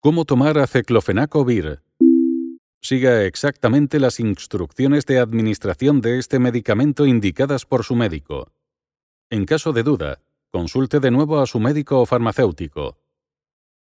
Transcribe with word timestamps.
¿Cómo 0.00 0.24
tomar 0.24 0.58
aceclofenaco 0.58 1.44
vir? 1.44 1.82
Siga 2.80 3.24
exactamente 3.24 3.98
las 3.98 4.20
instrucciones 4.20 5.06
de 5.06 5.18
administración 5.18 6.00
de 6.00 6.18
este 6.18 6.38
medicamento 6.38 7.06
indicadas 7.06 7.64
por 7.64 7.82
su 7.82 7.96
médico. 7.96 8.52
En 9.30 9.46
caso 9.46 9.72
de 9.72 9.82
duda, 9.82 10.20
consulte 10.52 11.00
de 11.00 11.10
nuevo 11.10 11.40
a 11.40 11.46
su 11.46 11.58
médico 11.58 12.00
o 12.00 12.06
farmacéutico. 12.06 12.98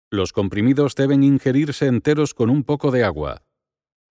Los 0.09 0.33
comprimidos 0.33 0.95
deben 0.95 1.23
ingerirse 1.23 1.85
enteros 1.85 2.33
con 2.33 2.49
un 2.49 2.63
poco 2.63 2.91
de 2.91 3.05
agua. 3.05 3.43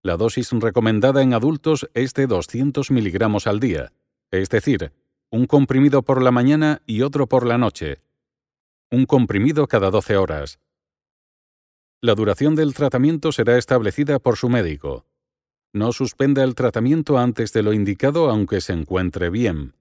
La 0.02 0.16
dosis 0.16 0.52
recomendada 0.52 1.22
en 1.22 1.34
adultos 1.34 1.88
es 1.94 2.14
de 2.14 2.28
200 2.28 2.92
miligramos 2.92 3.48
al 3.48 3.58
día, 3.58 3.92
es 4.30 4.48
decir, 4.50 4.92
un 5.30 5.46
comprimido 5.46 6.02
por 6.02 6.22
la 6.22 6.30
mañana 6.30 6.82
y 6.86 7.02
otro 7.02 7.26
por 7.26 7.44
la 7.44 7.58
noche. 7.58 8.00
Un 8.92 9.06
comprimido 9.06 9.66
cada 9.66 9.90
12 9.90 10.16
horas. 10.16 10.60
La 12.00 12.14
duración 12.14 12.54
del 12.54 12.74
tratamiento 12.74 13.32
será 13.32 13.58
establecida 13.58 14.20
por 14.20 14.36
su 14.36 14.48
médico. 14.48 15.04
No 15.72 15.92
suspenda 15.92 16.44
el 16.44 16.54
tratamiento 16.54 17.18
antes 17.18 17.52
de 17.52 17.64
lo 17.64 17.72
indicado 17.72 18.30
aunque 18.30 18.60
se 18.60 18.72
encuentre 18.72 19.30
bien. 19.30 19.74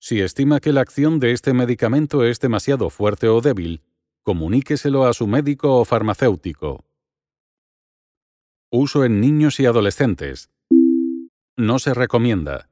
Si 0.00 0.20
estima 0.20 0.58
que 0.58 0.72
la 0.72 0.80
acción 0.80 1.20
de 1.20 1.30
este 1.30 1.54
medicamento 1.54 2.24
es 2.24 2.40
demasiado 2.40 2.90
fuerte 2.90 3.28
o 3.28 3.40
débil, 3.40 3.82
comuníqueselo 4.24 5.04
a 5.04 5.12
su 5.12 5.28
médico 5.28 5.78
o 5.78 5.84
farmacéutico. 5.84 6.84
Uso 8.68 9.04
en 9.04 9.20
niños 9.20 9.60
y 9.60 9.66
adolescentes. 9.66 10.50
No 11.56 11.78
se 11.78 11.94
recomienda. 11.94 12.68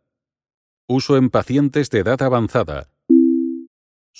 Uso 0.89 1.17
en 1.17 1.30
pacientes 1.30 1.89
de 1.91 2.01
edad 2.01 2.21
avanzada. 2.21 2.91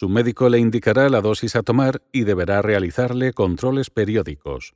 Su 0.00 0.09
médico 0.09 0.48
le 0.48 0.59
indicará 0.59 1.10
la 1.10 1.20
dosis 1.20 1.56
a 1.56 1.62
tomar 1.62 2.00
y 2.10 2.24
deberá 2.24 2.62
realizarle 2.62 3.34
controles 3.34 3.90
periódicos. 3.90 4.74